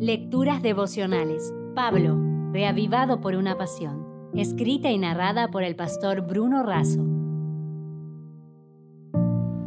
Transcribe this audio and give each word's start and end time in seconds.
Lecturas 0.00 0.62
devocionales. 0.62 1.52
Pablo, 1.74 2.16
reavivado 2.52 3.20
por 3.20 3.34
una 3.34 3.58
pasión. 3.58 4.30
Escrita 4.32 4.92
y 4.92 4.98
narrada 4.98 5.48
por 5.48 5.64
el 5.64 5.74
pastor 5.74 6.20
Bruno 6.20 6.62
Razo. 6.62 7.04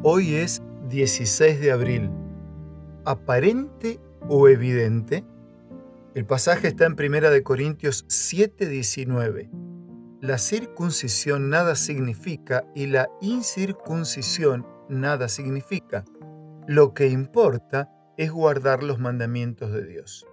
Hoy 0.03 0.35
es 0.35 0.63
16 0.87 1.59
de 1.59 1.73
abril. 1.73 2.09
¿Aparente 3.03 3.99
o 4.29 4.47
evidente? 4.47 5.25
El 6.15 6.25
pasaje 6.25 6.69
está 6.69 6.85
en 6.85 6.93
1 6.93 7.43
Corintios 7.43 8.05
7:19. 8.07 9.49
La 10.21 10.37
circuncisión 10.37 11.49
nada 11.49 11.75
significa 11.75 12.63
y 12.73 12.87
la 12.87 13.09
incircuncisión 13.19 14.65
nada 14.87 15.27
significa. 15.27 16.05
Lo 16.67 16.93
que 16.93 17.09
importa 17.09 17.89
es 18.17 18.31
guardar 18.31 18.83
los 18.83 18.99
mandamientos 18.99 19.71
de 19.71 19.85
Dios. 19.85 20.27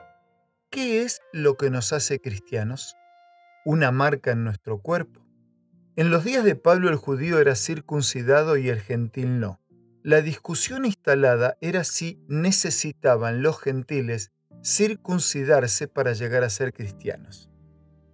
¿Qué 0.70 1.02
es 1.02 1.20
lo 1.32 1.56
que 1.56 1.70
nos 1.70 1.92
hace 1.92 2.20
cristianos? 2.20 2.96
Una 3.64 3.90
marca 3.90 4.32
en 4.32 4.44
nuestro 4.44 4.80
cuerpo. 4.80 5.24
En 5.96 6.10
los 6.10 6.24
días 6.24 6.44
de 6.44 6.54
Pablo 6.54 6.88
el 6.90 6.96
judío 6.96 7.40
era 7.40 7.54
circuncidado 7.54 8.56
y 8.56 8.68
el 8.68 8.80
gentil 8.80 9.40
no. 9.40 9.60
La 10.02 10.22
discusión 10.22 10.84
instalada 10.84 11.56
era 11.60 11.84
si 11.84 12.22
necesitaban 12.28 13.42
los 13.42 13.60
gentiles 13.60 14.30
circuncidarse 14.62 15.88
para 15.88 16.12
llegar 16.12 16.44
a 16.44 16.50
ser 16.50 16.72
cristianos. 16.72 17.50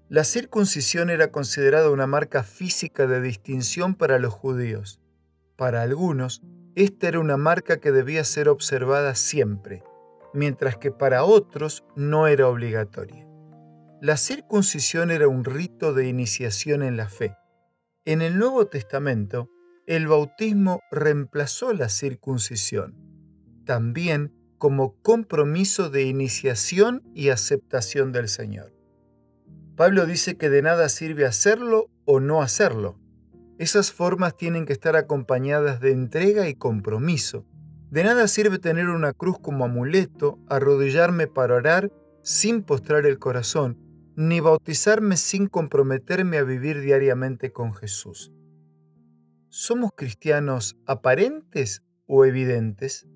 La 0.08 0.24
circuncisión 0.24 1.10
era 1.10 1.32
considerada 1.32 1.90
una 1.90 2.06
marca 2.06 2.42
física 2.42 3.06
de 3.06 3.20
distinción 3.20 3.94
para 3.94 4.18
los 4.18 4.32
judíos. 4.32 5.00
Para 5.56 5.82
algunos, 5.82 6.42
esta 6.76 7.08
era 7.08 7.20
una 7.20 7.36
marca 7.36 7.78
que 7.78 7.92
debía 7.92 8.24
ser 8.24 8.48
observada 8.48 9.14
siempre, 9.14 9.82
mientras 10.32 10.76
que 10.76 10.90
para 10.90 11.24
otros 11.24 11.84
no 11.94 12.26
era 12.26 12.48
obligatoria. 12.48 13.26
La 14.00 14.16
circuncisión 14.16 15.10
era 15.10 15.28
un 15.28 15.44
rito 15.44 15.94
de 15.94 16.08
iniciación 16.08 16.82
en 16.82 16.96
la 16.96 17.08
fe. 17.08 17.36
En 18.04 18.20
el 18.20 18.38
Nuevo 18.38 18.66
Testamento, 18.66 19.48
el 19.86 20.08
bautismo 20.08 20.80
reemplazó 20.90 21.72
la 21.72 21.88
circuncisión, 21.88 22.96
también 23.64 24.34
como 24.58 25.00
compromiso 25.02 25.90
de 25.90 26.04
iniciación 26.04 27.02
y 27.14 27.28
aceptación 27.28 28.12
del 28.12 28.28
Señor. 28.28 28.74
Pablo 29.76 30.06
dice 30.06 30.36
que 30.36 30.50
de 30.50 30.62
nada 30.62 30.88
sirve 30.88 31.26
hacerlo 31.26 31.90
o 32.04 32.20
no 32.20 32.42
hacerlo, 32.42 32.98
esas 33.58 33.92
formas 33.92 34.36
tienen 34.36 34.66
que 34.66 34.72
estar 34.72 34.96
acompañadas 34.96 35.80
de 35.80 35.92
entrega 35.92 36.48
y 36.48 36.54
compromiso. 36.54 37.46
De 37.90 38.02
nada 38.02 38.26
sirve 38.26 38.58
tener 38.58 38.88
una 38.88 39.12
cruz 39.12 39.38
como 39.40 39.64
amuleto, 39.64 40.38
arrodillarme 40.48 41.28
para 41.28 41.54
orar 41.54 41.92
sin 42.22 42.62
postrar 42.62 43.06
el 43.06 43.18
corazón, 43.18 43.78
ni 44.16 44.40
bautizarme 44.40 45.16
sin 45.16 45.46
comprometerme 45.46 46.38
a 46.38 46.44
vivir 46.44 46.80
diariamente 46.80 47.52
con 47.52 47.74
Jesús. 47.74 48.32
¿Somos 49.48 49.92
cristianos 49.94 50.76
aparentes 50.86 51.82
o 52.06 52.24
evidentes? 52.24 53.06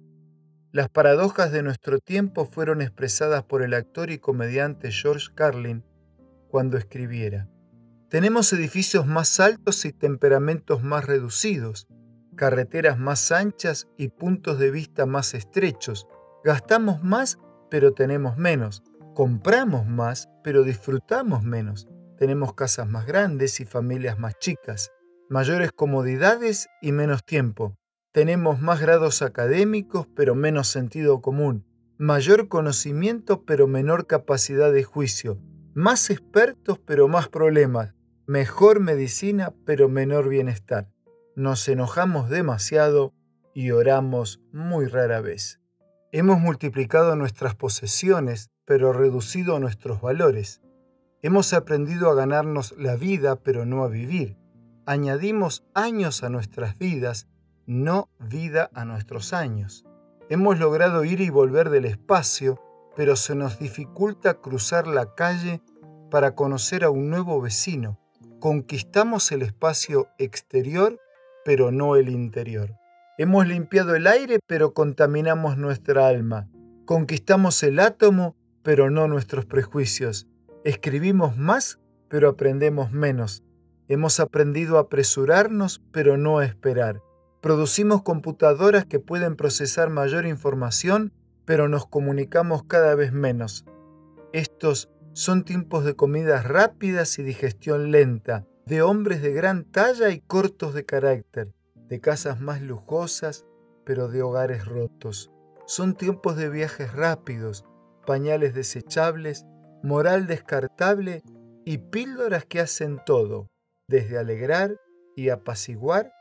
Las 0.71 0.89
paradojas 0.89 1.51
de 1.51 1.63
nuestro 1.63 1.99
tiempo 1.99 2.45
fueron 2.45 2.83
expresadas 2.83 3.43
por 3.43 3.63
el 3.63 3.75
actor 3.75 4.11
y 4.11 4.19
comediante 4.19 4.93
George 4.93 5.29
Carlin 5.35 5.83
cuando 6.49 6.77
escribiera, 6.77 7.49
tenemos 8.09 8.55
edificios 8.55 9.07
más 9.07 9.39
altos 9.39 9.85
y 9.85 9.93
temperamentos 9.93 10.83
más 10.83 11.05
reducidos, 11.05 11.87
carreteras 12.37 12.99
más 12.99 13.31
anchas 13.33 13.87
y 13.99 14.09
puntos 14.09 14.59
de 14.59 14.71
vista 14.71 15.05
más 15.05 15.35
estrechos. 15.35 16.07
Gastamos 16.43 17.03
más, 17.03 17.39
pero 17.71 17.93
tenemos 17.93 18.39
menos. 18.39 18.83
Compramos 19.15 19.87
más, 19.87 20.31
pero 20.43 20.63
disfrutamos 20.63 21.43
menos. 21.43 21.87
Tenemos 22.17 22.55
casas 22.55 22.89
más 22.89 23.05
grandes 23.07 23.61
y 23.61 23.67
familias 23.67 24.19
más 24.19 24.39
chicas, 24.39 24.91
mayores 25.29 25.71
comodidades 25.73 26.69
y 26.81 26.93
menos 26.93 27.23
tiempo. 27.25 27.77
Tenemos 28.13 28.59
más 28.63 28.81
grados 28.81 29.21
académicos, 29.21 30.07
pero 30.17 30.35
menos 30.35 30.69
sentido 30.69 31.21
común. 31.21 31.67
Mayor 31.99 32.49
conocimiento, 32.49 33.45
pero 33.45 33.67
menor 33.67 34.07
capacidad 34.07 34.73
de 34.73 34.83
juicio. 34.83 35.39
Más 35.75 36.09
expertos, 36.09 36.81
pero 36.87 37.07
más 37.07 37.29
problemas 37.29 37.98
mejor 38.29 38.81
medicina 38.81 39.55
pero 39.65 39.89
menor 39.89 40.29
bienestar. 40.29 40.93
Nos 41.35 41.67
enojamos 41.67 42.29
demasiado 42.29 43.15
y 43.55 43.71
oramos 43.71 44.43
muy 44.53 44.85
rara 44.85 45.23
vez. 45.23 45.61
Hemos 46.13 46.39
multiplicado 46.39 47.17
nuestras 47.17 47.55
posesiones 47.55 48.51
pero 48.67 48.93
reducido 48.93 49.59
nuestros 49.59 50.03
valores. 50.03 50.61
Hemos 51.23 51.55
aprendido 51.55 52.11
a 52.11 52.15
ganarnos 52.15 52.75
la 52.77 52.97
vida 52.97 53.37
pero 53.37 53.65
no 53.65 53.83
a 53.83 53.89
vivir. 53.89 54.37
Añadimos 54.85 55.65
años 55.73 56.23
a 56.23 56.29
nuestras 56.29 56.77
vidas, 56.77 57.29
no 57.65 58.11
vida 58.19 58.69
a 58.75 58.85
nuestros 58.85 59.33
años. 59.33 59.87
Hemos 60.29 60.59
logrado 60.59 61.03
ir 61.03 61.23
y 61.23 61.31
volver 61.31 61.71
del 61.71 61.87
espacio, 61.87 62.61
pero 62.95 63.17
se 63.17 63.35
nos 63.35 63.59
dificulta 63.59 64.35
cruzar 64.35 64.87
la 64.87 65.15
calle 65.15 65.63
para 66.11 66.35
conocer 66.35 66.85
a 66.85 66.91
un 66.91 67.09
nuevo 67.09 67.41
vecino 67.41 67.99
conquistamos 68.39 69.33
el 69.33 69.43
espacio 69.43 70.09
exterior, 70.19 71.01
pero 71.45 71.73
no 71.73 71.97
el 71.97 72.09
interior. 72.09 72.77
Hemos 73.17 73.47
limpiado 73.49 73.97
el 73.97 74.07
aire, 74.07 74.39
pero 74.47 74.75
contaminamos 74.75 75.57
nuestra 75.57 76.07
alma. 76.07 76.49
Conquistamos 76.85 77.63
el 77.63 77.81
átomo, 77.81 78.37
pero 78.63 78.91
no 78.91 79.09
nuestros 79.09 79.45
prejuicios. 79.45 80.29
Escribimos 80.65 81.37
más, 81.37 81.81
pero 82.09 82.29
aprendemos 82.29 82.93
menos. 82.93 83.43
Hemos 83.89 84.21
aprendido 84.21 84.77
a 84.77 84.83
apresurarnos, 84.83 85.83
pero 85.91 86.17
no 86.17 86.39
a 86.39 86.45
esperar. 86.45 87.01
Producimos 87.41 88.03
computadoras 88.03 88.85
que 88.85 89.01
pueden 89.01 89.37
procesar 89.37 89.91
mayor 89.91 90.27
información, 90.27 91.13
pero 91.45 91.69
nos 91.69 91.87
comunicamos 91.87 92.63
cada 92.65 92.95
vez 92.95 93.13
menos. 93.13 93.65
Estos 94.33 94.91
son 95.19 95.43
tiempos 95.43 95.85
de 95.85 95.97
comidas 95.97 96.45
rápidas 96.45 97.19
y 97.19 97.25
digestión 97.25 97.91
lenta, 97.91 98.47
de 98.67 98.83
hombres 98.83 99.21
de 99.21 99.33
gran 99.33 99.65
talla 99.65 100.11
y 100.11 100.21
cortos 100.21 100.75
de 100.75 100.85
carácter, 100.85 101.53
de 101.75 102.01
casas 102.01 102.41
más 102.41 102.63
lujosas, 102.63 103.45
pero 103.85 104.07
de 104.07 104.23
hogares 104.23 104.65
rotos. 104.65 105.33
Son 105.67 105.97
tiempos 105.97 106.37
de 106.37 106.49
viajes 106.49 106.93
rápidos, 106.93 107.65
pañales 108.07 108.55
desechables, 108.55 109.45
moral 109.83 110.29
descartable 110.29 111.25
y 111.65 111.79
píldoras 111.79 112.45
que 112.45 112.61
hacen 112.61 113.01
todo, 113.05 113.49
desde 113.89 114.19
alegrar 114.19 114.77
y 115.17 115.31
apaciguar 115.31 116.13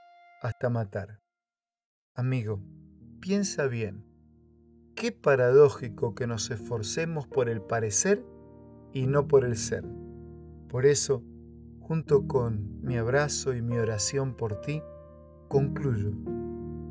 hasta 0.42 0.72
matar. 0.72 1.20
Amigo, 2.16 2.64
piensa 3.20 3.68
bien. 3.68 4.08
Qué 4.96 5.12
paradójico 5.12 6.16
que 6.16 6.26
nos 6.26 6.50
esforcemos 6.50 7.28
por 7.28 7.48
el 7.48 7.62
parecer 7.62 8.24
y 8.94 9.08
no 9.08 9.28
por 9.28 9.46
el 9.46 9.58
ser. 9.58 9.84
Por 10.68 10.86
eso, 10.86 11.24
junto 11.80 12.28
con 12.28 12.82
mi 12.82 12.98
abrazo 12.98 13.54
y 13.54 13.62
mi 13.62 13.78
oración 13.78 14.36
por 14.36 14.62
ti, 14.62 14.82
concluyo. 15.48 16.12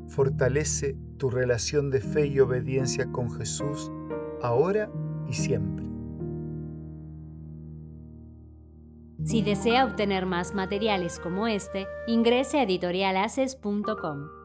Fortalece 0.07 0.95
tu 1.17 1.29
relación 1.29 1.89
de 1.89 2.01
fe 2.01 2.27
y 2.27 2.39
obediencia 2.39 3.11
con 3.11 3.29
Jesús 3.31 3.91
ahora 4.41 4.89
y 5.27 5.33
siempre. 5.33 5.85
Si 9.23 9.41
desea 9.41 9.85
obtener 9.85 10.25
más 10.25 10.53
materiales 10.53 11.19
como 11.19 11.47
este, 11.47 11.87
ingrese 12.07 12.59
a 12.59 12.63
editorialaces.com. 12.63 14.36